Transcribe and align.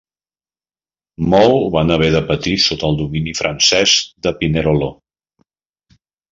Molt 1.33 1.67
van 1.75 1.93
haver 1.97 2.07
de 2.15 2.23
patir 2.31 2.55
sota 2.65 2.89
el 2.89 2.99
domini 3.03 3.37
francès 3.43 3.95
de 4.27 4.35
Pinerolo. 4.43 4.93